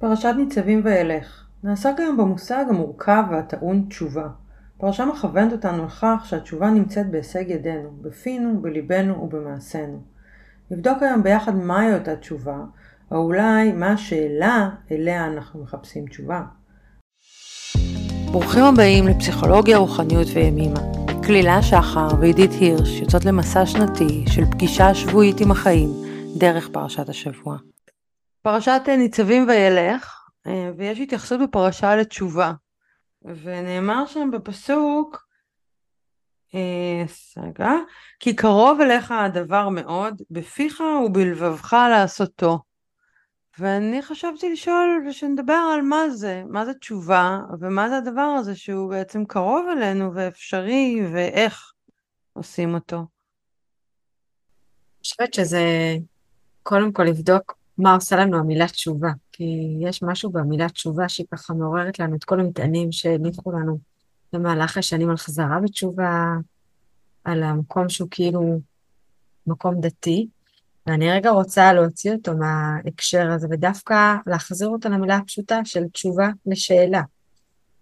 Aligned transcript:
פרשת 0.00 0.34
ניצבים 0.36 0.80
וילך 0.84 1.44
נעסק 1.64 1.94
היום 1.98 2.16
במושג 2.16 2.64
המורכב 2.68 3.22
והטעון 3.30 3.84
תשובה. 3.88 4.28
פרשה 4.78 5.04
מכוונת 5.04 5.52
אותנו 5.52 5.84
לכך 5.84 6.22
שהתשובה 6.24 6.70
נמצאת 6.70 7.10
בהישג 7.10 7.50
ידינו, 7.50 7.90
בפינו, 8.00 8.62
בליבנו 8.62 9.14
ובמעשינו. 9.22 10.02
נבדוק 10.70 11.02
היום 11.02 11.22
ביחד 11.22 11.54
מהי 11.54 11.94
אותה 11.94 12.16
תשובה, 12.16 12.58
או 13.10 13.16
אולי 13.16 13.72
מה 13.72 13.92
השאלה 13.92 14.70
אליה 14.92 15.26
אנחנו 15.26 15.62
מחפשים 15.62 16.06
תשובה. 16.06 16.42
ברוכים 18.32 18.64
הבאים 18.64 19.08
לפסיכולוגיה, 19.08 19.78
רוחניות 19.78 20.28
וימימה. 20.34 20.80
כלילה 21.26 21.62
שחר 21.62 22.08
ועידית 22.20 22.50
הירש 22.60 23.00
יוצאות 23.00 23.24
למסע 23.24 23.66
שנתי 23.66 24.24
של 24.26 24.44
פגישה 24.44 24.94
שבועית 24.94 25.40
עם 25.40 25.50
החיים 25.50 25.90
דרך 26.36 26.68
פרשת 26.72 27.08
השבוע. 27.08 27.56
פרשת 28.48 28.82
ניצבים 28.98 29.48
וילך, 29.48 30.28
אה, 30.46 30.70
ויש 30.76 30.98
התייחסות 30.98 31.40
בפרשה 31.40 31.96
לתשובה. 31.96 32.52
ונאמר 33.22 34.06
שם 34.06 34.30
בפסוק, 34.30 35.26
אה, 36.54 37.04
רגע, 37.36 37.70
כי 38.20 38.36
קרוב 38.36 38.80
אליך 38.80 39.10
הדבר 39.10 39.68
מאוד, 39.68 40.22
בפיך 40.30 40.82
ובלבבך 41.06 41.76
לעשותו. 41.90 42.58
ואני 43.58 44.02
חשבתי 44.02 44.52
לשאול 44.52 45.06
ושנדבר 45.08 45.60
על 45.74 45.82
מה 45.82 46.10
זה, 46.10 46.42
מה 46.48 46.64
זה 46.64 46.74
תשובה, 46.74 47.38
ומה 47.60 47.88
זה 47.88 47.96
הדבר 47.96 48.34
הזה 48.38 48.56
שהוא 48.56 48.90
בעצם 48.90 49.24
קרוב 49.24 49.66
אלינו 49.72 50.14
ואפשרי, 50.14 51.00
ואיך 51.12 51.72
עושים 52.32 52.74
אותו. 52.74 52.96
אני 52.96 53.06
חושבת 55.02 55.34
שזה 55.34 55.62
קודם 56.62 56.92
כל 56.92 57.02
לבדוק 57.02 57.57
מה 57.78 57.94
עושה 57.94 58.16
לנו 58.16 58.38
המילה 58.38 58.68
תשובה, 58.68 59.10
כי 59.32 59.76
יש 59.80 60.02
משהו 60.02 60.30
במילה 60.30 60.68
תשובה 60.68 61.08
שהיא 61.08 61.26
ככה 61.32 61.54
מעוררת 61.54 61.98
לנו 61.98 62.16
את 62.16 62.24
כל 62.24 62.40
המטענים 62.40 62.92
שהניחו 62.92 63.52
לנו 63.52 63.78
במהלך 64.32 64.76
השנים 64.76 65.10
על 65.10 65.16
חזרה 65.16 65.60
בתשובה, 65.62 66.34
על 67.24 67.42
המקום 67.42 67.88
שהוא 67.88 68.08
כאילו 68.10 68.60
מקום 69.46 69.80
דתי, 69.80 70.28
ואני 70.86 71.12
רגע 71.12 71.30
רוצה 71.30 71.72
להוציא 71.72 72.12
אותו 72.12 72.36
מההקשר 72.36 73.30
הזה, 73.30 73.46
ודווקא 73.50 74.14
להחזיר 74.26 74.68
אותו 74.68 74.88
למילה 74.88 75.16
הפשוטה 75.16 75.60
של 75.64 75.84
תשובה 75.92 76.28
לשאלה. 76.46 77.02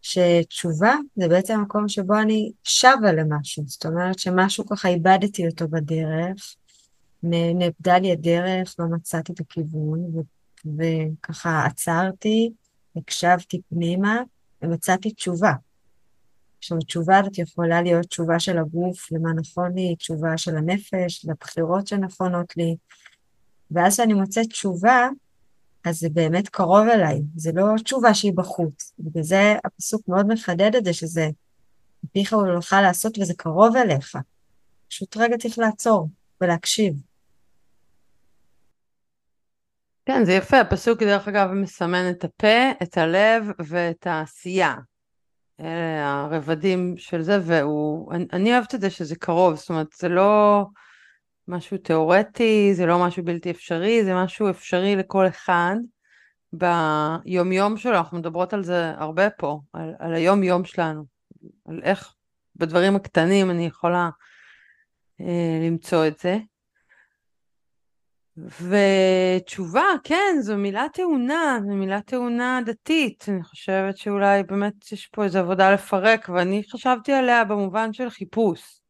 שתשובה 0.03 0.95
זה 1.17 1.29
בעצם 1.29 1.55
המקום 1.55 1.89
שבו 1.89 2.21
אני 2.21 2.53
שבה 2.65 3.13
למשהו, 3.13 3.65
זאת 3.67 3.87
אומרת 3.87 4.19
שמשהו 4.19 4.67
ככה 4.67 4.89
איבדתי 4.89 5.49
אותו 5.49 5.69
בדרך, 5.69 6.55
נאבדה 7.23 7.99
לי 7.99 8.13
הדרך, 8.13 8.75
לא 8.79 8.87
מצאתי 8.87 9.33
את 9.33 9.41
הכיוון, 9.41 10.01
ו- 10.01 10.21
וככה 10.79 11.67
עצרתי, 11.67 12.51
הקשבתי 12.97 13.61
פנימה, 13.69 14.21
ומצאתי 14.63 15.11
תשובה. 15.11 15.53
עכשיו, 16.59 16.79
התשובה 16.79 17.19
הזאת 17.19 17.39
יכולה 17.39 17.83
להיות 17.83 18.07
תשובה 18.07 18.41
של 18.41 18.59
הגוף, 18.59 19.13
למה 19.13 19.33
נכון 19.33 19.73
לי, 19.75 19.97
תשובה 19.97 20.39
של 20.39 20.57
הנפש, 20.57 21.27
לבחירות 21.29 21.87
שנכונות 21.87 22.57
לי. 22.57 22.77
ואז 23.71 23.95
כשאני 23.95 24.15
מוצאת 24.15 24.47
תשובה, 24.47 25.09
אז 25.85 25.99
זה 25.99 26.09
באמת 26.09 26.49
קרוב 26.49 26.87
אליי, 26.95 27.23
זה 27.37 27.51
לא 27.55 27.65
תשובה 27.85 28.15
שהיא 28.15 28.33
בחוץ. 28.35 28.93
בגלל 28.99 29.23
זה 29.23 29.55
הפסוק 29.65 30.09
מאוד 30.09 30.27
מחדד 30.27 30.75
את 30.77 30.85
זה, 30.85 30.93
שזה 30.93 31.29
פיך 32.13 32.33
ולך 32.33 32.77
לעשות 32.83 33.19
וזה 33.19 33.35
קרוב 33.35 33.77
אליך. 33.77 34.17
פשוט 34.89 35.17
רגע 35.17 35.39
צריך 35.39 35.59
לעצור 35.59 36.09
ולהקשיב. 36.41 36.95
כן, 40.07 40.25
זה 40.25 40.33
יפה, 40.33 40.61
הפסוק 40.61 41.03
דרך 41.03 41.29
אגב 41.29 41.51
מסמן 41.51 42.11
את 42.11 42.25
הפה, 42.25 42.71
את 42.83 42.99
הלב 42.99 43.51
ואת 43.59 44.07
העשייה. 44.07 44.75
אלה 45.61 46.21
הרבדים 46.21 46.95
של 46.97 47.23
זה, 47.23 47.39
והוא, 47.43 48.13
אני, 48.13 48.27
אני 48.33 48.53
אוהבת 48.53 48.75
את 48.75 48.81
זה 48.81 48.91
שזה 48.91 49.17
קרוב, 49.17 49.55
זאת 49.55 49.69
אומרת, 49.69 49.87
זה 49.99 50.09
לא 50.09 50.65
משהו 51.49 51.79
תיאורטי, 51.79 52.75
זה 52.75 52.87
לא 52.87 53.07
משהו 53.07 53.25
בלתי 53.25 53.51
אפשרי, 53.51 54.05
זה 54.05 54.15
משהו 54.15 54.51
אפשרי 54.51 54.97
לכל 54.97 55.29
אחד. 55.29 55.77
ביומיום 56.53 57.77
שלו, 57.77 57.97
אנחנו 57.97 58.19
מדברות 58.19 58.53
על 58.53 58.65
זה 58.65 58.91
הרבה 58.97 59.31
פה, 59.31 59.61
על, 59.73 59.95
על 59.99 60.15
היום-יום 60.15 60.65
שלנו, 60.65 61.05
על 61.69 61.81
איך 61.83 62.15
בדברים 62.57 62.97
הקטנים 62.97 63.51
אני 63.51 63.67
יכולה 63.67 63.99
אה, 63.99 64.11
למצוא 65.63 66.07
את 66.07 66.19
זה. 66.19 66.39
ותשובה, 68.37 69.85
כן, 70.05 70.37
זו 70.41 70.57
מילה 70.57 70.87
טעונה, 70.93 71.59
זו 71.67 71.75
מילה 71.75 72.01
טעונה 72.01 72.61
דתית. 72.67 73.25
אני 73.29 73.43
חושבת 73.43 73.97
שאולי 73.97 74.43
באמת 74.43 74.93
יש 74.93 75.07
פה 75.07 75.25
איזו 75.25 75.39
עבודה 75.39 75.75
לפרק, 75.75 76.29
ואני 76.29 76.63
חשבתי 76.71 77.13
עליה 77.13 77.45
במובן 77.45 77.93
של 77.93 78.11
חיפוש. 78.11 78.81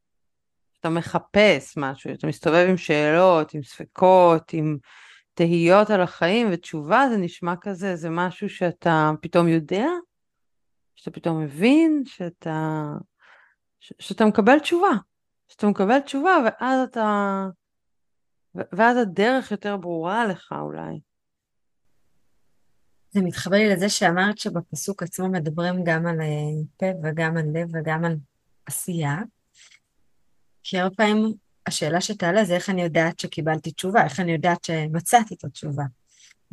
אתה 0.81 0.89
מחפש 0.89 1.77
משהו, 1.77 2.15
אתה 2.15 2.27
מסתובב 2.27 2.67
עם 2.69 2.77
שאלות, 2.77 3.55
עם 3.55 3.63
ספקות, 3.63 4.53
עם 4.53 4.77
תהיות 5.35 5.91
על 5.91 6.01
החיים, 6.01 6.49
ותשובה 6.53 7.07
זה 7.11 7.17
נשמע 7.17 7.55
כזה, 7.61 7.97
זה 7.97 8.11
משהו 8.11 8.49
שאתה 8.49 9.11
פתאום 9.23 9.49
יודע, 9.49 9.87
שאתה 10.95 11.11
פתאום 11.11 11.43
מבין, 11.43 12.03
שאתה, 12.07 12.85
ש, 13.81 13.93
שאתה 13.99 14.25
מקבל 14.25 14.59
תשובה. 14.59 14.91
שאתה 15.49 15.67
מקבל 15.67 16.01
תשובה, 16.01 16.37
ואז 16.45 16.89
אתה... 16.89 17.47
ואז 18.55 18.97
הדרך 18.97 19.51
יותר 19.51 19.77
ברורה 19.77 20.27
לך 20.27 20.55
אולי. 20.61 21.01
זה 23.11 23.23
מתחבר 23.23 23.57
לי 23.57 23.69
לזה 23.69 23.89
שאמרת 23.89 24.39
שבפסוק 24.39 25.03
עצמו 25.03 25.29
מדברים 25.29 25.85
גם 25.85 26.07
על 26.07 26.21
אה, 26.21 26.27
פה 26.77 26.87
וגם 27.03 27.37
על 27.37 27.45
לב 27.55 27.69
וגם 27.73 28.05
על 28.05 28.17
עשייה. 28.67 29.17
כי 30.63 30.79
הרבה 30.79 30.95
פעמים 30.97 31.35
השאלה 31.67 32.01
שתעלה 32.01 32.45
זה 32.45 32.55
איך 32.55 32.71
אני 32.71 32.83
יודעת 32.83 33.21
שקיבלתי 33.21 33.71
תשובה, 33.71 34.05
איך 34.05 34.21
אני 34.21 34.33
יודעת 34.33 34.65
שמצאתי 34.65 35.35
את 35.35 35.45
התשובה. 35.45 35.85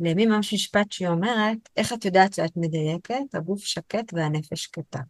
לימים 0.00 0.28
ממש 0.28 0.54
משפט 0.54 0.92
שהיא 0.92 1.08
אומרת, 1.08 1.58
איך 1.76 1.92
את 1.92 2.04
יודעת 2.04 2.32
שאת 2.32 2.52
מדייקת? 2.56 3.34
הגוף 3.34 3.64
שקט 3.64 4.12
והנפש 4.12 4.62
שקטה. 4.62 5.00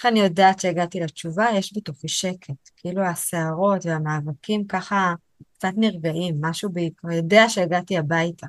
איך 0.00 0.06
אני 0.06 0.20
יודעת 0.20 0.60
שהגעתי 0.60 1.00
לתשובה? 1.00 1.46
יש 1.54 1.76
בתוכי 1.76 2.08
שקט. 2.08 2.70
כאילו 2.76 3.02
הסערות 3.02 3.86
והמאבקים 3.86 4.66
ככה 4.66 5.14
קצת 5.52 5.72
נרגעים, 5.76 6.36
משהו 6.40 6.70
בי 6.70 6.90
כבר 6.96 7.12
יודע 7.12 7.48
שהגעתי 7.48 7.98
הביתה. 7.98 8.46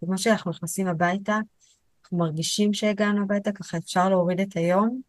כמו 0.00 0.18
שאנחנו 0.18 0.50
נכנסים 0.50 0.86
הביתה, 0.86 1.38
אנחנו 2.02 2.18
מרגישים 2.18 2.74
שהגענו 2.74 3.22
הביתה, 3.22 3.52
ככה 3.52 3.78
אפשר 3.78 4.08
להוריד 4.08 4.40
את 4.40 4.56
היום, 4.56 5.00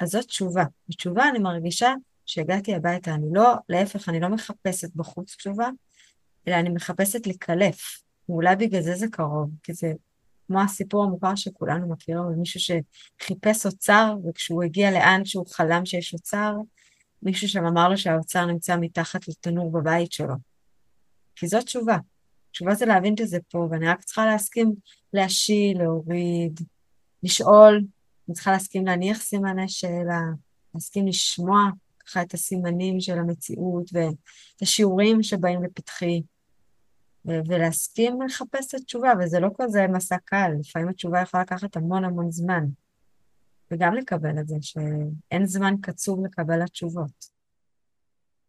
אז 0.00 0.08
זאת 0.10 0.24
תשובה. 0.24 0.64
בתשובה 0.88 1.28
אני 1.28 1.38
מרגישה 1.38 1.94
שהגעתי 2.26 2.74
הביתה, 2.74 3.14
אני 3.14 3.26
לא, 3.32 3.54
להפך, 3.68 4.08
אני 4.08 4.20
לא 4.20 4.28
מחפשת 4.28 4.94
בחוץ 4.96 5.34
תשובה, 5.34 5.68
אלא 6.48 6.54
אני 6.54 6.68
מחפשת 6.68 7.26
לקלף. 7.26 8.02
ואולי 8.28 8.56
בגלל 8.56 8.80
זה 8.80 8.94
זה 8.94 9.06
קרוב, 9.08 9.50
כי 9.62 9.72
זה 9.72 9.92
כמו 10.46 10.60
הסיפור 10.60 11.04
המוכר 11.04 11.34
שכולנו 11.34 11.88
מכירים, 11.88 12.22
מישהו 12.38 12.60
שחיפש 13.20 13.66
אוצר, 13.66 14.14
וכשהוא 14.28 14.62
הגיע 14.62 14.90
לאן 14.90 15.24
שהוא 15.24 15.46
חלם 15.52 15.86
שיש 15.86 16.14
אוצר, 16.14 16.54
מישהו 17.22 17.48
שם 17.48 17.64
אמר 17.64 17.88
לו 17.88 17.96
שהאוצר 17.98 18.46
נמצא 18.46 18.76
מתחת 18.76 19.28
לתנור 19.28 19.72
בבית 19.72 20.12
שלו. 20.12 20.34
כי 21.36 21.46
זאת 21.48 21.64
תשובה. 21.64 21.96
תשובה 22.50 22.74
זה 22.74 22.86
להבין 22.86 23.16
שזה 23.16 23.38
פה, 23.50 23.68
ואני 23.70 23.88
רק 23.88 24.04
צריכה 24.04 24.26
להסכים 24.26 24.74
להשיל, 25.12 25.78
להוריד, 25.78 26.60
לשאול, 27.22 27.84
אני 28.28 28.34
צריכה 28.34 28.50
להסכים 28.50 28.86
להניח 28.86 29.20
סימני 29.20 29.68
שאלה, 29.68 30.20
להסכים 30.74 31.06
לשמוע 31.06 31.70
ככה 32.06 32.22
את 32.22 32.34
הסימנים 32.34 33.00
של 33.00 33.18
המציאות 33.18 33.90
ואת 33.92 34.62
השיעורים 34.62 35.22
שבאים 35.22 35.62
לפתחי, 35.62 36.22
ולהסכים 37.26 38.22
לחפש 38.22 38.74
את 38.74 38.80
התשובה, 38.80 39.12
וזה 39.20 39.40
לא 39.40 39.48
כזה 39.60 39.86
מסע 39.86 40.16
קל, 40.24 40.50
לפעמים 40.60 40.88
התשובה 40.88 41.20
יכולה 41.20 41.42
לקחת 41.42 41.76
המון 41.76 42.04
המון 42.04 42.30
זמן. 42.30 42.64
וגם 43.70 43.94
לקבל 43.94 44.38
את 44.40 44.48
זה, 44.48 44.56
שאין 44.60 45.46
זמן 45.46 45.74
קצוב 45.80 46.26
לקבל 46.26 46.62
התשובות. 46.62 47.36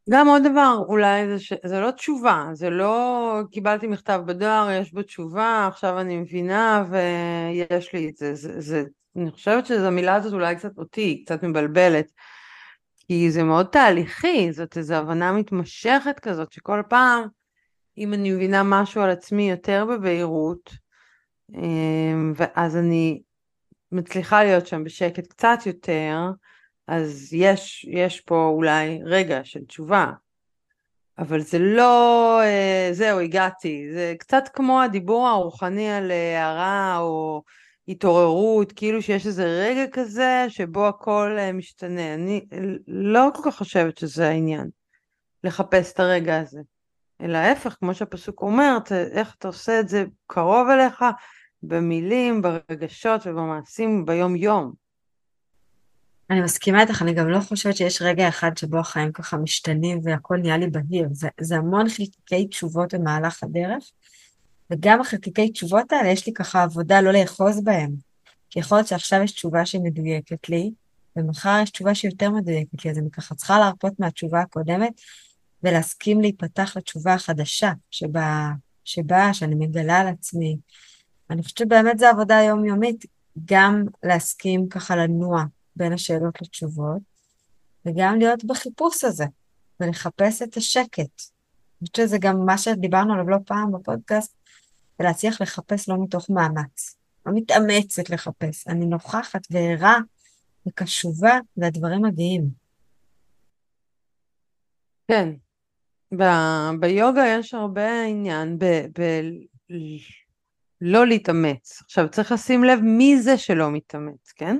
גם 0.09 0.27
עוד 0.27 0.43
דבר, 0.43 0.83
אולי 0.87 1.27
זה, 1.27 1.39
ש... 1.39 1.53
זה 1.65 1.79
לא 1.79 1.91
תשובה, 1.91 2.49
זה 2.53 2.69
לא 2.69 3.41
קיבלתי 3.51 3.87
מכתב 3.87 4.21
בדואר, 4.25 4.71
יש 4.71 4.93
בו 4.93 5.03
תשובה, 5.03 5.67
עכשיו 5.67 5.99
אני 5.99 6.17
מבינה 6.17 6.85
ויש 6.89 7.93
לי 7.93 8.09
את 8.09 8.17
זה. 8.17 8.35
זה, 8.35 8.61
זה 8.61 8.83
אני 9.15 9.31
חושבת 9.31 9.65
שזו 9.65 9.87
המילה 9.87 10.15
הזאת 10.15 10.33
אולי 10.33 10.55
קצת 10.55 10.77
אותי, 10.77 11.23
קצת 11.25 11.43
מבלבלת, 11.43 12.11
כי 12.97 13.31
זה 13.31 13.43
מאוד 13.43 13.65
תהליכי, 13.65 14.53
זאת 14.53 14.77
איזו 14.77 14.95
הבנה 14.95 15.31
מתמשכת 15.31 16.19
כזאת, 16.19 16.51
שכל 16.51 16.81
פעם, 16.89 17.27
אם 17.97 18.13
אני 18.13 18.31
מבינה 18.31 18.63
משהו 18.63 19.01
על 19.01 19.09
עצמי 19.09 19.49
יותר 19.49 19.85
בבהירות, 19.85 20.71
אמ, 21.53 22.33
ואז 22.35 22.77
אני 22.77 23.21
מצליחה 23.91 24.43
להיות 24.43 24.67
שם 24.67 24.83
בשקט 24.83 25.27
קצת 25.27 25.59
יותר, 25.65 26.17
אז 26.87 27.33
יש, 27.33 27.85
יש 27.91 28.21
פה 28.21 28.51
אולי 28.53 28.99
רגע 29.03 29.39
של 29.43 29.65
תשובה, 29.65 30.11
אבל 31.19 31.41
זה 31.41 31.59
לא, 31.59 32.41
אה, 32.43 32.89
זהו, 32.91 33.19
הגעתי. 33.19 33.87
זה 33.93 34.13
קצת 34.19 34.43
כמו 34.53 34.81
הדיבור 34.81 35.27
הרוחני 35.27 35.89
על 35.89 36.11
אה, 36.11 36.43
הערה 36.43 36.97
או 36.99 37.43
התעוררות, 37.87 38.71
כאילו 38.71 39.01
שיש 39.01 39.27
איזה 39.27 39.45
רגע 39.45 39.91
כזה 39.91 40.45
שבו 40.49 40.87
הכל 40.87 41.35
אה, 41.39 41.53
משתנה. 41.53 42.13
אני 42.13 42.45
לא 42.87 43.29
כל 43.35 43.41
כך 43.51 43.57
חושבת 43.57 43.97
שזה 43.97 44.27
העניין, 44.27 44.69
לחפש 45.43 45.93
את 45.93 45.99
הרגע 45.99 46.39
הזה. 46.39 46.59
אלא 47.21 47.37
ההפך, 47.37 47.75
כמו 47.79 47.95
שהפסוק 47.95 48.41
אומר, 48.41 48.77
איך 49.11 49.35
אתה 49.39 49.47
עושה 49.47 49.79
את 49.79 49.89
זה 49.89 50.05
קרוב 50.27 50.67
אליך, 50.69 51.05
במילים, 51.63 52.41
ברגשות 52.41 53.21
ובמעשים 53.27 54.05
ביום-יום. 54.05 54.73
אני 56.29 56.41
מסכימה 56.41 56.81
איתך, 56.81 57.01
אני 57.01 57.13
גם 57.13 57.29
לא 57.29 57.39
חושבת 57.39 57.77
שיש 57.77 58.01
רגע 58.01 58.27
אחד 58.29 58.57
שבו 58.57 58.77
החיים 58.77 59.11
ככה 59.11 59.37
משתנים 59.37 59.99
והכל 60.03 60.37
נהיה 60.37 60.57
לי 60.57 60.67
בהיר. 60.69 61.07
זה, 61.11 61.27
זה 61.41 61.55
המון 61.55 61.89
חלקיקי 61.89 62.47
תשובות 62.47 62.93
במהלך 62.93 63.43
הדרך, 63.43 63.91
וגם 64.71 65.01
החלקיקי 65.01 65.49
תשובות 65.51 65.91
האלה, 65.91 66.09
יש 66.09 66.27
לי 66.27 66.33
ככה 66.33 66.63
עבודה 66.63 67.01
לא 67.01 67.11
לאחוז 67.11 67.63
בהם. 67.63 67.91
כי 68.49 68.59
יכול 68.59 68.77
להיות 68.77 68.87
שעכשיו 68.87 69.21
יש 69.23 69.31
תשובה 69.31 69.65
שהיא 69.65 69.81
מדויקת 69.81 70.49
לי, 70.49 70.71
ומחר 71.15 71.59
יש 71.63 71.69
תשובה 71.69 71.95
שהיא 71.95 72.11
יותר 72.11 72.29
מדויקת 72.29 72.85
לי, 72.85 72.91
אז 72.91 72.97
אני 72.97 73.11
ככה 73.11 73.35
צריכה 73.35 73.59
להרפות 73.59 73.93
מהתשובה 73.99 74.41
הקודמת, 74.41 75.01
ולהסכים 75.63 76.21
להיפתח 76.21 76.77
לתשובה 76.77 77.13
החדשה 77.13 77.71
שבאה, 77.91 78.51
שבא, 78.83 79.33
שאני 79.33 79.55
מגלה 79.55 79.99
על 79.99 80.07
עצמי. 80.07 80.57
אני 81.29 81.43
חושבת 81.43 81.57
שבאמת 81.57 81.99
זו 81.99 82.05
עבודה 82.05 82.35
יומיומית, 82.35 83.05
גם 83.45 83.83
להסכים 84.03 84.69
ככה 84.69 84.95
לנוע 84.95 85.43
בין 85.75 85.93
השאלות 85.93 86.41
לתשובות, 86.41 87.01
וגם 87.85 88.19
להיות 88.19 88.43
בחיפוש 88.43 89.03
הזה, 89.03 89.25
ולחפש 89.79 90.41
את 90.41 90.57
השקט. 90.57 90.99
אני 90.99 91.87
חושבת 91.87 91.95
שזה 91.95 92.17
גם 92.17 92.45
מה 92.45 92.57
שדיברנו 92.57 93.13
עליו 93.13 93.29
לא 93.29 93.37
פעם 93.45 93.71
בפודקאסט, 93.71 94.33
ולהצליח 94.99 95.41
לחפש 95.41 95.89
לא 95.89 95.95
מתוך 96.03 96.29
מאמץ. 96.29 96.97
לא 97.25 97.33
מתאמצת 97.35 98.09
לחפש, 98.09 98.67
אני 98.67 98.85
נוכחת 98.85 99.41
וערה 99.51 99.97
וקשובה, 100.67 101.39
והדברים 101.57 102.01
מגיעים. 102.01 102.49
כן, 105.07 105.29
ב- 106.13 106.79
ביוגה 106.79 107.27
יש 107.27 107.53
הרבה 107.53 108.03
עניין 108.03 108.57
ב... 108.59 108.65
ב- 108.99 109.21
לא 110.81 111.07
להתאמץ. 111.07 111.81
עכשיו 111.81 112.09
צריך 112.09 112.31
לשים 112.31 112.63
לב 112.63 112.79
מי 112.79 113.21
זה 113.21 113.37
שלא 113.37 113.71
מתאמץ, 113.71 114.31
כן? 114.35 114.57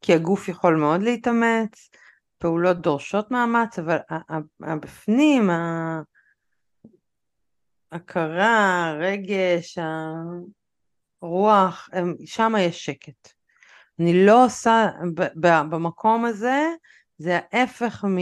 כי 0.00 0.14
הגוף 0.14 0.48
יכול 0.48 0.76
מאוד 0.76 1.02
להתאמץ, 1.02 1.90
פעולות 2.38 2.80
דורשות 2.80 3.30
מאמץ, 3.30 3.78
אבל 3.78 3.96
הבפנים, 4.62 5.50
ההכרה, 7.92 8.88
הרגש, 8.90 9.78
הרוח, 11.22 11.88
שם 12.24 12.52
יש 12.58 12.84
שקט. 12.84 13.32
אני 14.00 14.26
לא 14.26 14.44
עושה, 14.44 14.86
במקום 15.70 16.24
הזה, 16.24 16.66
זה 17.18 17.38
ההפך 17.52 18.04
מ... 18.04 18.18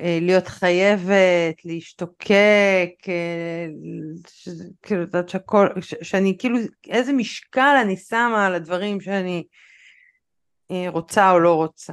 אה, 0.00 0.18
להיות 0.22 0.48
חייבת, 0.48 1.64
להשתוקק, 1.64 2.90
אה, 3.08 3.66
כאילו, 4.82 5.02
את 5.02 5.08
יודעת 5.08 5.28
שהכל, 5.28 5.68
שאני 5.80 6.36
כאילו, 6.38 6.58
איזה 6.88 7.12
משקל 7.12 7.76
אני 7.82 7.96
שמה 7.96 8.46
על 8.46 8.54
הדברים 8.54 9.00
שאני 9.00 9.44
אה, 10.70 10.86
רוצה 10.88 11.30
או 11.30 11.38
לא 11.38 11.54
רוצה. 11.54 11.92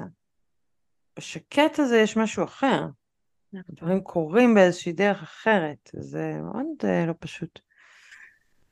בשקט 1.17 1.79
הזה 1.79 1.97
יש 1.97 2.17
משהו 2.17 2.43
אחר. 2.43 2.85
נכון. 3.53 3.75
דברים 3.75 4.01
קורים 4.01 4.55
באיזושהי 4.55 4.93
דרך 4.93 5.23
אחרת, 5.23 5.89
זה 5.93 6.33
מאוד 6.41 6.67
לא 7.07 7.13
פשוט. 7.19 7.59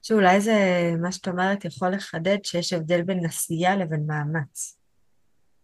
שאולי 0.01 0.41
זה, 0.41 0.53
מה 1.01 1.11
שאת 1.11 1.27
אומרת 1.27 1.65
יכול 1.65 1.89
לחדד 1.89 2.37
שיש 2.43 2.73
הבדל 2.73 3.01
בין 3.01 3.25
עשייה 3.25 3.75
לבין 3.75 4.05
מאמץ. 4.07 4.82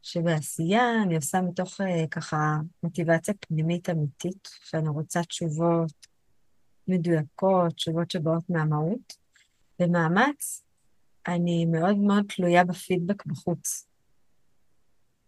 שבעשייה 0.02 1.04
אני 1.04 1.16
עושה 1.16 1.42
מתוך 1.42 1.82
אה, 1.82 2.08
ככה 2.12 2.58
מוטיבציה 2.84 3.34
פנימית 3.40 3.90
אמיתית, 3.90 4.48
שאני 4.64 4.90
רוצה 4.90 5.24
תשובות 5.24 6.08
מדויקות, 6.88 7.74
תשובות 7.74 8.12
שבאות 8.12 8.50
מהמהות. 8.50 9.14
במאמץ, 9.80 10.64
אני 11.28 11.66
מאוד 11.66 11.98
מאוד 11.98 12.26
תלויה 12.36 12.64
בפידבק 12.64 13.26
בחוץ. 13.26 13.88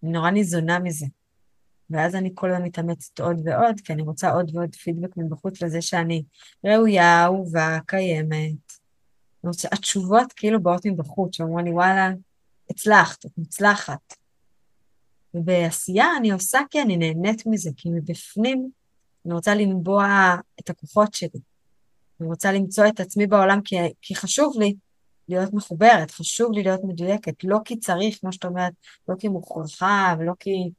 אני 0.03 0.11
נורא 0.11 0.29
ניזונה 0.29 0.79
מזה. 0.79 1.05
ואז 1.89 2.15
אני 2.15 2.31
כל 2.35 2.51
הזמן 2.51 2.65
מתאמצת 2.65 3.19
עוד 3.19 3.41
ועוד, 3.45 3.79
כי 3.83 3.93
אני 3.93 4.01
רוצה 4.01 4.31
עוד 4.31 4.55
ועוד 4.55 4.75
פידבק 4.75 5.17
מבחוץ 5.17 5.61
לזה 5.61 5.81
שאני 5.81 6.23
ראויה, 6.65 7.23
אהובה, 7.23 7.77
קיימת. 7.85 8.73
רוצה, 9.43 9.67
התשובות 9.71 10.33
כאילו 10.33 10.63
באות 10.63 10.85
מבחוץ, 10.85 11.35
שאומרים 11.35 11.65
לי, 11.65 11.71
וואלה, 11.71 12.09
הצלחת, 12.69 13.25
את 13.25 13.31
מוצלחת. 13.37 14.20
ובעשייה 15.33 16.07
אני 16.17 16.31
עושה 16.31 16.59
כי 16.69 16.81
אני 16.81 16.97
נהנית 16.97 17.45
מזה, 17.45 17.69
כי 17.77 17.89
מבפנים 17.89 18.69
אני 19.25 19.33
רוצה 19.33 19.55
לנבוע 19.55 20.35
את 20.59 20.69
הכוחות 20.69 21.13
שלי. 21.13 21.39
אני 22.19 22.29
רוצה 22.29 22.51
למצוא 22.51 22.87
את 22.87 22.99
עצמי 22.99 23.27
בעולם 23.27 23.61
כי, 23.61 23.75
כי 24.01 24.15
חשוב 24.15 24.59
לי 24.59 24.75
להיות 25.27 25.53
מחוברת, 25.53 26.11
חשוב 26.11 26.51
לי 26.51 26.63
להיות 26.63 26.81
מדויקת, 26.83 27.43
לא 27.43 27.57
כי 27.65 27.79
צריך, 27.79 28.19
כמו 28.21 28.31
שאת 28.33 28.45
אומרת, 28.45 28.73
לא 29.07 29.15
כי 29.19 29.27
מוכרחה 29.27 30.15
ולא 30.19 30.33
כי, 30.39 30.69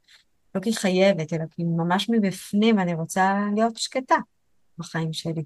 לא 0.55 0.61
כי 0.61 0.73
חייבת, 0.73 1.33
אלא 1.33 1.43
כי 1.51 1.63
ממש 1.63 2.09
מבפנים 2.09 2.79
אני 2.79 2.93
רוצה 2.93 3.35
להיות 3.55 3.77
שקטה 3.77 4.15
בחיים 4.77 5.13
שלי. 5.13 5.43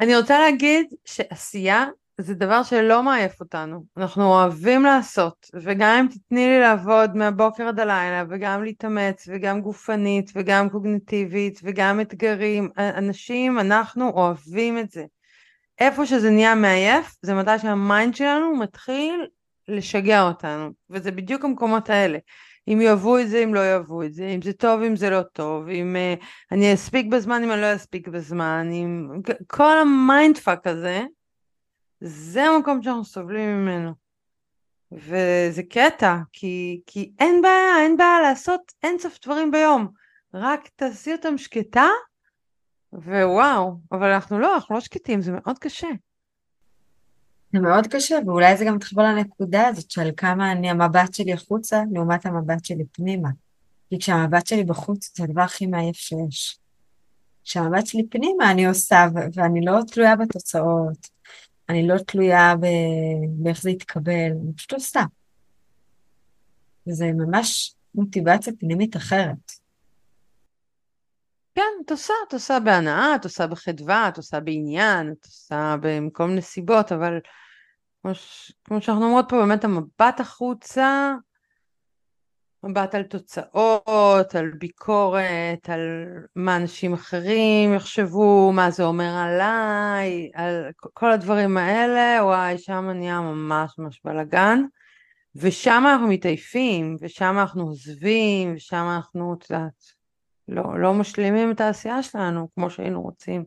אני 0.00 0.16
רוצה 0.16 0.38
להגיד 0.38 0.86
שעשייה 1.04 1.86
זה 2.20 2.34
דבר 2.34 2.62
שלא 2.62 3.02
מעייף 3.02 3.40
אותנו, 3.40 3.84
אנחנו 3.96 4.24
אוהבים 4.24 4.82
לעשות, 4.82 5.46
וגם 5.54 5.96
אם 5.98 6.06
תתני 6.06 6.46
לי 6.46 6.60
לעבוד 6.60 7.16
מהבוקר 7.16 7.68
עד 7.68 7.80
הלילה, 7.80 8.24
וגם 8.30 8.64
להתאמץ, 8.64 9.28
וגם 9.28 9.60
גופנית, 9.60 10.30
וגם 10.34 10.70
קוגניטיבית, 10.70 11.60
וגם 11.62 12.00
אתגרים, 12.00 12.68
אנשים, 12.78 13.58
אנחנו 13.58 14.10
אוהבים 14.10 14.78
את 14.78 14.90
זה. 14.90 15.04
איפה 15.78 16.06
שזה 16.06 16.30
נהיה 16.30 16.54
מעייף, 16.54 17.16
זה 17.22 17.34
מתי 17.34 17.58
שהמיינד 17.58 18.14
שלנו 18.14 18.56
מתחיל 18.56 19.26
לשגע 19.68 20.22
אותנו, 20.22 20.70
וזה 20.90 21.10
בדיוק 21.10 21.44
המקומות 21.44 21.90
האלה. 21.90 22.18
אם 22.68 22.80
יאהבו 22.80 23.18
את 23.18 23.28
זה, 23.28 23.38
אם 23.44 23.54
לא 23.54 23.60
יאהבו 23.60 24.02
את 24.02 24.14
זה, 24.14 24.26
אם 24.26 24.42
זה 24.42 24.52
טוב, 24.52 24.82
אם 24.82 24.96
זה 24.96 25.10
לא 25.10 25.22
טוב, 25.22 25.68
אם 25.68 25.96
uh, 25.96 26.24
אני 26.52 26.74
אספיק 26.74 27.06
בזמן, 27.06 27.42
אם 27.42 27.52
אני 27.52 27.60
לא 27.60 27.74
אספיק 27.74 28.08
בזמן, 28.08 28.70
אם... 28.72 29.08
כל 29.46 29.78
ה 29.78 29.90
mind 29.90 30.38
fuck 30.38 30.66
הזה, 30.66 31.02
זה 32.00 32.42
המקום 32.42 32.82
שאנחנו 32.82 33.04
סובלים 33.04 33.48
ממנו. 33.48 33.92
וזה 34.92 35.62
קטע, 35.68 36.16
כי, 36.32 36.80
כי 36.86 37.12
אין 37.18 37.42
בעיה, 37.42 37.82
אין 37.82 37.96
בעיה 37.96 38.20
לעשות 38.20 38.72
אין 38.82 38.98
סוף 38.98 39.18
דברים 39.24 39.50
ביום. 39.50 39.88
רק 40.34 40.68
תעשי 40.76 41.12
אותם 41.12 41.38
שקטה, 41.38 41.86
ווואו, 42.92 43.74
אבל 43.92 44.10
אנחנו 44.10 44.38
לא, 44.38 44.54
אנחנו 44.54 44.74
לא 44.74 44.80
שקטים, 44.80 45.22
זה 45.22 45.32
מאוד 45.32 45.58
קשה. 45.58 45.88
זה 47.52 47.60
מאוד 47.60 47.86
קשה, 47.86 48.18
ואולי 48.26 48.56
זה 48.56 48.64
גם 48.64 48.76
מתחבר 48.76 49.02
לנקודה 49.02 49.68
הזאת 49.68 49.90
של 49.90 50.10
כמה 50.16 50.52
אני, 50.52 50.70
המבט 50.70 51.14
שלי 51.14 51.32
החוצה 51.32 51.82
לעומת 51.92 52.26
המבט 52.26 52.64
שלי 52.64 52.84
פנימה. 52.92 53.28
כי 53.88 53.98
כשהמבט 53.98 54.46
שלי 54.46 54.64
בחוץ 54.64 55.10
זה 55.16 55.24
הדבר 55.24 55.42
הכי 55.42 55.66
מעייף 55.66 55.96
שיש. 55.96 56.58
כשהמבט 57.44 57.86
שלי 57.86 58.06
פנימה 58.10 58.50
אני 58.50 58.66
עושה, 58.66 59.06
ואני 59.34 59.64
לא 59.64 59.80
תלויה 59.92 60.16
בתוצאות, 60.16 61.08
אני 61.70 61.88
לא 61.88 61.98
תלויה 61.98 62.54
באיך 63.42 63.62
זה 63.62 63.70
יתקבל, 63.70 64.30
אני 64.42 64.52
פשוט 64.56 64.72
עושה. 64.72 65.00
וזה 66.88 67.12
ממש 67.12 67.74
מוטיבציה 67.94 68.52
פנימית 68.58 68.96
אחרת. 68.96 69.52
כן, 71.54 71.62
את 71.84 71.90
עושה, 71.90 72.14
את 72.28 72.32
עושה 72.32 72.58
בהנאה, 72.60 73.14
את 73.14 73.24
עושה 73.24 73.46
בחדווה, 73.46 74.08
את 74.08 74.16
עושה 74.16 74.40
בעניין, 74.40 75.12
את 75.12 75.24
עושה 75.24 75.76
בכל 75.80 76.26
מיני 76.26 76.42
סיבות, 76.42 76.92
אבל 76.92 77.18
כמו, 78.02 78.14
ש... 78.14 78.52
כמו 78.64 78.80
שאנחנו 78.80 79.04
אומרות 79.04 79.24
פה, 79.28 79.36
באמת 79.36 79.64
המבט 79.64 80.20
החוצה 80.20 81.14
מבט 82.64 82.94
על 82.94 83.02
תוצאות, 83.02 84.34
על 84.34 84.50
ביקורת, 84.58 85.68
על 85.68 86.06
מה 86.36 86.56
אנשים 86.56 86.92
אחרים 86.92 87.74
יחשבו, 87.74 88.52
מה 88.52 88.70
זה 88.70 88.84
אומר 88.84 89.14
עליי, 89.14 90.30
על 90.34 90.70
כל 90.94 91.12
הדברים 91.12 91.56
האלה, 91.56 92.24
וואי, 92.24 92.58
שם 92.58 92.90
נהיה 92.94 93.20
ממש 93.20 93.78
ממש 93.78 94.00
בלאגן. 94.04 94.62
ושם 95.36 95.84
אנחנו 95.86 96.08
מתעייפים, 96.08 96.96
ושם 97.00 97.36
אנחנו 97.38 97.62
עוזבים, 97.62 98.54
ושם 98.56 98.88
אנחנו, 98.96 99.34
את 99.38 99.50
יודעת, 99.50 99.84
לא, 100.48 100.80
לא 100.80 100.94
משלימים 100.94 101.50
את 101.50 101.60
העשייה 101.60 102.02
שלנו 102.02 102.48
כמו 102.54 102.70
שהיינו 102.70 103.02
רוצים. 103.02 103.44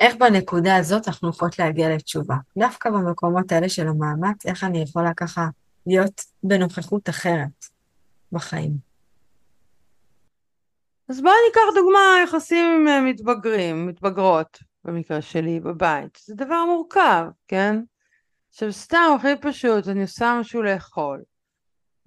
איך 0.00 0.16
בנקודה 0.16 0.76
הזאת 0.76 1.08
אנחנו 1.08 1.28
יכולות 1.28 1.58
להגיע 1.58 1.94
לתשובה? 1.94 2.36
דווקא 2.58 2.90
במקומות 2.90 3.52
האלה 3.52 3.68
של 3.68 3.88
המאמץ, 3.88 4.46
איך 4.46 4.64
אני 4.64 4.82
יכולה 4.82 5.14
ככה 5.14 5.48
להיות 5.86 6.24
בנוכחות 6.42 7.08
אחרת? 7.08 7.69
בחיים. 8.32 8.90
אז 11.08 11.20
בואי 11.22 11.34
ניקח 11.48 11.80
דוגמה 11.80 11.98
יחסים 12.24 12.66
עם 12.66 12.88
אה, 12.88 13.00
מתבגרים, 13.00 13.86
מתבגרות, 13.86 14.58
במקרה 14.84 15.22
שלי, 15.22 15.60
בבית. 15.60 16.18
זה 16.24 16.34
דבר 16.34 16.64
מורכב, 16.64 17.26
כן? 17.48 17.80
עכשיו 18.48 18.72
סתם, 18.72 19.16
הכי 19.18 19.28
פשוט, 19.40 19.88
אני 19.88 20.02
עושה 20.02 20.36
משהו 20.40 20.62
לאכול. 20.62 21.22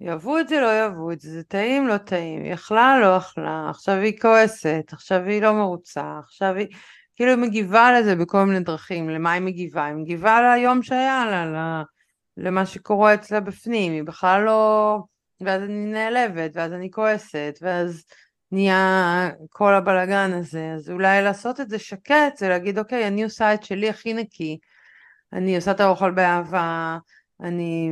יאהבו 0.00 0.38
את 0.38 0.48
זה, 0.48 0.60
לא 0.60 0.66
יאהבו 0.66 1.12
את 1.12 1.20
זה, 1.20 1.30
זה 1.30 1.42
טעים, 1.44 1.88
לא 1.88 1.96
טעים, 1.96 2.42
היא 2.42 2.54
אכלה, 2.54 2.98
לא 3.00 3.16
אכלה, 3.16 3.70
עכשיו 3.70 3.94
היא 3.94 4.20
כועסת, 4.20 4.84
עכשיו 4.92 5.24
היא 5.24 5.42
לא 5.42 5.52
מרוצה, 5.52 6.18
עכשיו 6.18 6.54
היא... 6.54 6.66
כאילו 7.16 7.30
היא 7.30 7.38
מגיבה 7.38 8.00
לזה 8.00 8.16
בכל 8.16 8.44
מיני 8.44 8.60
דרכים, 8.60 9.10
למה 9.10 9.32
היא 9.32 9.42
מגיבה? 9.42 9.84
היא 9.84 9.94
מגיבה 9.94 10.40
ליום 10.42 10.82
שהיה 10.82 11.24
לה, 11.30 11.82
למה 12.36 12.66
שקורה 12.66 13.14
אצלה 13.14 13.40
בפנים, 13.40 13.92
היא 13.92 14.02
בכלל 14.02 14.42
לא... 14.44 14.98
ואז 15.40 15.62
אני 15.62 15.92
נעלבת, 15.92 16.50
ואז 16.54 16.72
אני 16.72 16.90
כועסת, 16.90 17.58
ואז 17.62 18.04
נהיה 18.52 19.30
כל 19.48 19.74
הבלגן 19.74 20.32
הזה, 20.32 20.72
אז 20.74 20.90
אולי 20.90 21.22
לעשות 21.22 21.60
את 21.60 21.70
זה 21.70 21.78
שקט, 21.78 22.36
זה 22.36 22.48
להגיד, 22.48 22.78
אוקיי, 22.78 23.06
אני 23.06 23.24
עושה 23.24 23.54
את 23.54 23.64
שלי 23.64 23.88
הכי 23.88 24.14
נקי, 24.14 24.58
אני 25.32 25.56
עושה 25.56 25.70
את 25.70 25.80
האוכל 25.80 26.10
באהבה, 26.10 26.98
אני 27.40 27.90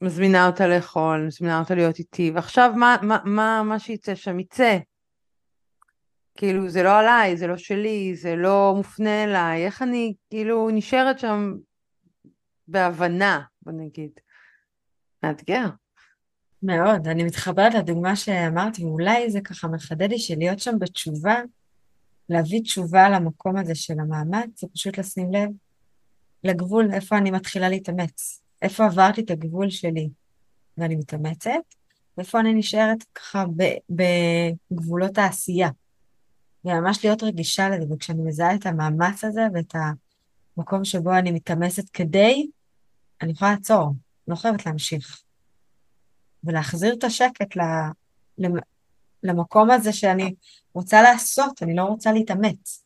מזמינה 0.00 0.46
אותה 0.46 0.66
לאכול, 0.66 1.24
מזמינה 1.26 1.58
אותה 1.58 1.74
להיות 1.74 1.98
איתי, 1.98 2.30
ועכשיו 2.34 2.72
מה, 2.76 2.96
מה, 3.02 3.18
מה, 3.24 3.62
מה 3.62 3.78
שיצא 3.78 4.14
שם 4.14 4.40
יצא. 4.40 4.78
כאילו, 6.36 6.68
זה 6.68 6.82
לא 6.82 6.98
עליי, 6.98 7.36
זה 7.36 7.46
לא 7.46 7.56
שלי, 7.56 8.16
זה 8.16 8.36
לא 8.36 8.72
מופנה 8.76 9.24
אליי, 9.24 9.64
איך 9.64 9.82
אני 9.82 10.14
כאילו 10.30 10.70
נשארת 10.72 11.18
שם 11.18 11.54
בהבנה, 12.68 13.40
בוא 13.62 13.72
נגיד. 13.72 14.10
מאתגר. 15.22 15.66
מאוד, 16.62 17.08
אני 17.08 17.24
מתחברת 17.24 17.74
לדוגמה 17.74 18.16
שאמרתי, 18.16 18.84
ואולי 18.84 19.30
זה 19.30 19.40
ככה 19.40 19.68
מחדד 19.68 20.10
לי 20.10 20.18
שלהיות 20.18 20.58
שם 20.58 20.78
בתשובה, 20.78 21.36
להביא 22.28 22.62
תשובה 22.62 23.08
למקום 23.08 23.56
הזה 23.56 23.74
של 23.74 23.94
המאמץ, 24.00 24.60
זה 24.60 24.66
פשוט 24.74 24.98
לשים 24.98 25.32
לב 25.32 25.50
לגבול, 26.44 26.88
איפה 26.92 27.18
אני 27.18 27.30
מתחילה 27.30 27.68
להתאמץ, 27.68 28.40
איפה 28.62 28.84
עברתי 28.84 29.20
את 29.20 29.30
הגבול 29.30 29.70
שלי 29.70 30.08
ואני 30.78 30.96
מתאמצת, 30.96 31.50
ואיפה 32.16 32.40
אני 32.40 32.54
נשארת 32.54 33.04
ככה 33.14 33.44
בגבולות 33.90 35.18
העשייה. 35.18 35.68
וממש 36.64 37.04
להיות 37.04 37.22
רגישה 37.22 37.68
לזה, 37.68 37.94
וכשאני 37.94 38.22
מזהה 38.22 38.54
את 38.54 38.66
המאמץ 38.66 39.24
הזה 39.24 39.42
ואת 39.54 39.74
המקום 40.56 40.84
שבו 40.84 41.12
אני 41.12 41.30
מתאמצת 41.32 41.88
כדי, 41.92 42.46
אני 43.22 43.32
יכולה 43.32 43.50
לעצור, 43.50 43.92
לא 44.28 44.34
חייבת 44.34 44.66
להמשיך. 44.66 45.25
ולהחזיר 46.46 46.94
את 46.94 47.04
השקט 47.04 47.56
למקום 49.22 49.70
הזה 49.70 49.92
שאני 49.92 50.34
רוצה 50.74 51.02
לעשות, 51.02 51.62
אני 51.62 51.76
לא 51.76 51.82
רוצה 51.82 52.12
להתאמץ. 52.12 52.84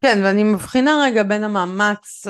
כן, 0.00 0.18
ואני 0.24 0.44
מבחינה 0.44 0.90
רגע 1.04 1.22
בין 1.22 1.44
המאמץ 1.44 2.26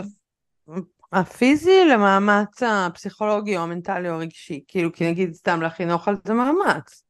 הפיזי 1.12 1.84
למאמץ 1.84 2.62
הפסיכולוגי 2.62 3.56
או 3.56 3.62
המנטלי 3.62 4.08
או 4.08 4.14
הרגשי. 4.14 4.64
כאילו, 4.68 4.92
כי 4.92 5.10
נגיד 5.10 5.34
סתם 5.34 5.62
להכין 5.62 5.90
אוכל 5.90 6.14
זה 6.24 6.34
מאמץ. 6.34 7.04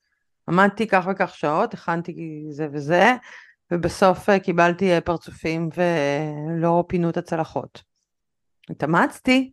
עמדתי 0.48 0.86
כך 0.86 1.04
וכך 1.10 1.34
שעות, 1.34 1.74
הכנתי 1.74 2.46
זה 2.50 2.68
וזה, 2.72 3.14
ובסוף 3.70 4.28
אה, 4.28 4.40
קיבלתי 4.40 4.92
אה, 4.92 5.00
פרצופים 5.00 5.68
ולא 5.76 6.84
פינו 6.88 7.10
את 7.10 7.16
הצלחות. 7.16 7.82
התאמצתי, 8.70 9.52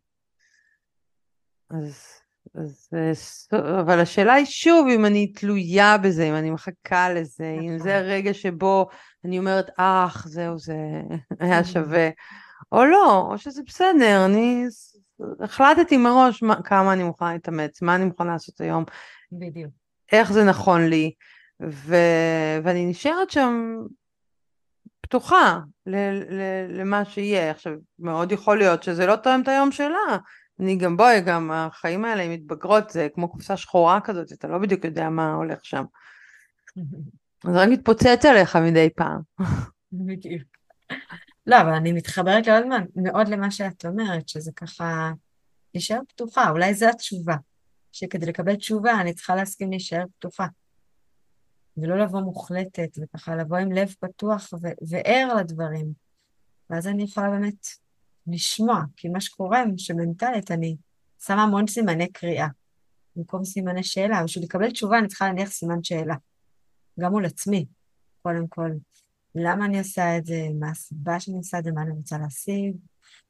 אז 1.70 2.17
אז, 2.58 2.90
אה, 2.94 3.80
אבל 3.80 4.00
השאלה 4.00 4.34
היא 4.34 4.46
שוב 4.46 4.88
אם 4.88 5.06
אני 5.06 5.28
תלויה 5.28 5.98
בזה, 5.98 6.30
אם 6.30 6.36
אני 6.36 6.50
מחכה 6.50 7.14
לזה, 7.14 7.54
נכון. 7.58 7.70
אם 7.70 7.80
זה 7.80 7.98
הרגע 7.98 8.34
שבו 8.34 8.88
אני 9.26 9.40
אומרת, 9.40 9.70
אך, 9.78 10.28
זהו, 10.28 10.60
זה 10.60 10.76
היה 11.40 11.64
שווה, 11.64 12.10
או 12.72 12.86
לא, 12.86 13.28
או 13.32 13.38
שזה 13.38 13.62
בסדר, 13.66 14.26
אני 14.26 14.66
החלטתי 15.40 15.98
מראש 15.98 16.44
מה, 16.44 16.62
כמה 16.64 16.94
אני 16.94 17.04
מוכנה 17.04 17.34
להתאמץ, 17.34 17.82
מה 17.82 17.96
אני 17.96 18.06
מוכנה 18.06 18.32
לעשות 18.32 18.62
היום, 18.62 18.84
בדיוק. 19.32 19.72
איך 20.12 20.32
זה 20.32 20.44
נכון 20.44 20.88
לי, 20.88 21.12
ו, 21.64 21.96
ואני 22.64 22.86
נשארת 22.86 23.32
שם 23.32 23.78
פתוחה 25.02 25.60
ל, 25.86 25.96
ל, 26.30 26.42
למה 26.70 27.06
שיהיה. 27.06 27.52
עכשיו, 27.52 27.74
מאוד 28.00 28.32
יכול 28.32 28.58
להיות 28.58 28.84
שזה 28.84 29.06
לא 29.06 29.16
תואם 29.16 29.42
את 29.42 29.48
היום 29.48 29.72
שלה, 29.72 30.18
אני 30.60 30.76
גם, 30.76 30.98
בואי, 30.98 31.22
גם 31.22 31.52
החיים 31.52 32.06
האלה 32.06 32.24
עם 32.24 32.32
מתבגרות 32.32 32.90
זה 32.90 33.08
כמו 33.14 33.32
קופסה 33.32 33.58
שחורה 33.58 34.00
כזאת, 34.02 34.32
אתה 34.32 34.48
לא 34.48 34.58
בדיוק 34.58 34.86
יודע 34.86 35.10
מה 35.10 35.34
הולך 35.34 35.66
שם. 35.66 35.84
אז 37.44 37.56
רק 37.56 37.70
מתפוצץ 37.70 38.26
עליך 38.26 38.56
מדי 38.56 38.90
פעם. 38.96 39.22
בדיוק. 39.92 40.48
לא, 41.48 41.62
אבל 41.62 41.74
אני 41.74 41.92
מתחברת 41.92 42.48
לעוד 42.48 42.64
מאוד 42.96 43.28
למה 43.28 43.52
שאת 43.52 43.86
אומרת, 43.86 44.30
שזה 44.30 44.52
ככה 44.56 45.12
להישאר 45.74 46.00
פתוחה, 46.08 46.50
אולי 46.50 46.74
זו 46.74 46.90
התשובה, 46.90 47.36
שכדי 47.92 48.26
לקבל 48.26 48.56
תשובה 48.56 49.02
אני 49.02 49.14
צריכה 49.14 49.36
להסכים 49.36 49.70
להישאר 49.70 50.04
פתוחה. 50.20 50.48
ולא 51.78 51.98
לבוא 52.00 52.22
מוחלטת, 52.22 52.90
וככה 53.02 53.36
לבוא 53.36 53.58
עם 53.58 53.72
לב 53.72 53.96
פתוח 54.00 54.54
וער 54.90 55.36
לדברים. 55.36 55.94
ואז 56.70 56.88
אני 56.88 57.04
יכולה 57.04 57.30
באמת 57.30 57.68
לשמוע, 58.28 58.82
כי 58.98 59.10
מה 59.10 59.22
שקורה, 59.22 59.64
שמנטלית 59.78 60.52
אני 60.52 60.76
שמה 61.26 61.44
המון 61.44 61.68
סימני 61.68 62.12
קריאה, 62.12 62.48
במקום 63.16 63.46
סימני 63.46 63.84
שאלה. 63.84 64.24
בשביל 64.24 64.44
לקבל 64.44 64.72
תשובה 64.72 65.00
אני 65.00 65.08
צריכה 65.08 65.26
להניח 65.26 65.50
סימן 65.50 65.84
שאלה, 65.84 66.16
גם 67.00 67.12
מול 67.12 67.26
עצמי, 67.26 67.66
קודם 68.22 68.48
כל. 68.48 68.72
למה 69.36 69.66
אני 69.66 69.80
עושה 69.80 70.18
את 70.18 70.26
זה, 70.26 70.48
מה 70.60 70.70
הסיבה 70.70 71.20
שאני 71.20 71.38
עושה 71.38 71.60
את 71.60 71.64
זה, 71.64 71.72
מה 71.72 71.82
אני 71.82 71.92
רוצה 71.92 72.18
להשיג. 72.18 72.76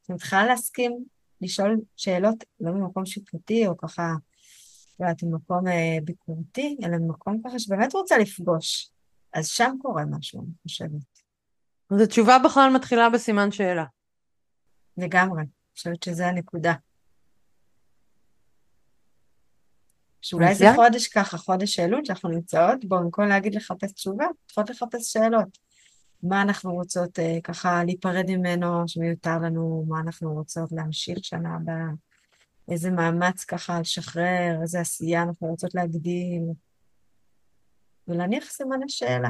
אני 0.08 0.14
מתחילה 0.14 0.46
להסכים 0.46 1.04
לשאול 1.40 1.80
שאלות 1.96 2.44
לא 2.60 2.72
ממקום 2.72 3.06
שיפוטי, 3.06 3.66
או 3.66 3.76
ככה, 3.76 4.12
לא 5.00 5.04
יודעת, 5.04 5.22
ממקום 5.22 5.66
אה, 5.68 5.98
ביקורתי, 6.04 6.76
אלא 6.84 6.96
ממקום 6.98 7.40
ככה 7.44 7.58
שבאמת 7.58 7.94
רוצה 7.94 8.18
לפגוש. 8.18 8.90
אז 9.34 9.48
שם 9.48 9.76
קורה 9.82 10.04
משהו, 10.10 10.40
אני 10.40 10.52
חושבת. 10.62 11.18
אז 11.90 12.00
התשובה 12.00 12.38
בכלל 12.44 12.70
מתחילה 12.74 13.10
בסימן 13.10 13.50
שאלה. 13.50 13.84
לגמרי. 14.98 15.40
אני 15.42 15.50
חושבת 15.74 16.02
שזו 16.02 16.24
הנקודה. 16.24 16.74
שאולי 20.22 20.54
זה 20.54 20.66
חודש 20.74 21.08
ככה, 21.08 21.38
חודש 21.38 21.74
שאלות 21.74 22.06
שאנחנו 22.06 22.28
נמצאות 22.28 22.84
בו, 22.84 22.96
במקום 22.98 23.28
להגיד 23.28 23.54
לחפש 23.54 23.92
תשובה, 23.92 24.24
צריכות 24.46 24.70
לחפש 24.70 25.12
שאלות. 25.12 25.58
מה 26.22 26.42
אנחנו 26.42 26.72
רוצות 26.72 27.18
אה, 27.18 27.38
ככה 27.44 27.84
להיפרד 27.84 28.24
ממנו, 28.28 28.88
שמיותר 28.88 29.38
לנו, 29.38 29.84
מה 29.88 30.00
אנחנו 30.00 30.34
רוצות 30.34 30.72
להמשיך 30.72 31.18
שנה 31.22 31.56
הבאה, 31.56 31.88
איזה 32.70 32.90
מאמץ 32.90 33.44
ככה 33.44 33.80
לשחרר, 33.80 34.58
איזה 34.62 34.80
עשייה 34.80 35.22
אנחנו 35.22 35.46
רוצות 35.46 35.74
להגדיל, 35.74 36.42
ולהניח 38.08 38.44
סימני 38.44 38.88
שאלה. 38.88 39.28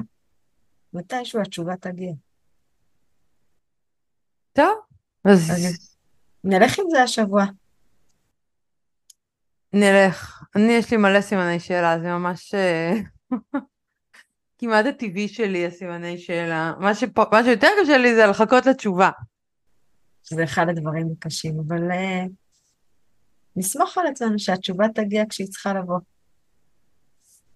מתישהו 0.92 1.40
התשובה 1.40 1.76
תגיע. 1.76 2.12
טוב, 4.52 4.78
אז... 5.24 5.50
אז 5.50 5.96
נלך 6.44 6.78
עם 6.78 6.84
זה 6.90 7.02
השבוע. 7.02 7.44
נלך. 9.72 10.42
אני, 10.56 10.72
יש 10.72 10.90
לי 10.90 10.96
מלא 10.96 11.20
סימני 11.20 11.60
שאלה, 11.60 12.00
זה 12.00 12.06
ממש... 12.06 12.54
אה, 12.54 12.92
כמעט 14.58 14.86
הטבעי 14.86 15.28
שלי, 15.28 15.66
הסימני 15.66 16.18
שאלה. 16.18 16.72
מה, 16.78 16.94
שפה, 16.94 17.24
מה 17.32 17.44
שיותר 17.44 17.68
קשה 17.82 17.98
לי 17.98 18.14
זה 18.14 18.26
לחכות 18.26 18.66
לתשובה. 18.66 19.10
זה 20.30 20.44
אחד 20.44 20.66
הדברים 20.68 21.06
הקשים, 21.18 21.60
אבל 21.68 21.90
uh, 21.90 22.28
נסמוך 23.56 23.98
על 23.98 24.06
עצמנו 24.06 24.38
שהתשובה 24.38 24.86
תגיע 24.94 25.24
כשהיא 25.28 25.48
צריכה 25.48 25.74
לבוא. 25.74 25.98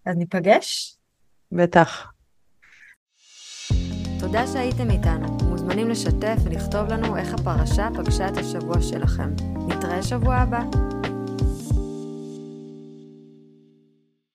אז 0.07 0.17
ניפגש? 0.17 0.97
בטח. 1.53 2.13
תודה 4.21 4.47
שהייתם 4.47 4.91
איתנו. 4.91 5.52
מוזמנים 5.73 5.91
לשתף 5.91 6.37
ולכתוב 6.45 6.89
לנו 6.89 7.17
איך 7.17 7.35
הפרשה 7.35 7.89
פגשה 7.95 8.29
את 8.29 8.37
השבוע 8.37 8.83
שלכם. 8.83 9.31
נתראה 9.69 10.03
שבוע 10.03 10.35
הבא. 10.35 10.63